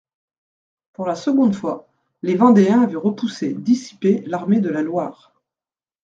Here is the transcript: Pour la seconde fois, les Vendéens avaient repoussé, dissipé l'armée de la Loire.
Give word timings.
Pour 0.93 1.05
la 1.05 1.13
seconde 1.13 1.53
fois, 1.53 1.87
les 2.23 2.33
Vendéens 2.35 2.81
avaient 2.81 2.95
repoussé, 2.95 3.53
dissipé 3.53 4.23
l'armée 4.25 4.59
de 4.59 4.69
la 4.69 4.81
Loire. 4.81 5.31